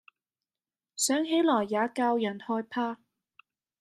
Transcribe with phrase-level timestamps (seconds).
[0.95, 2.97] 想起來也教人害怕。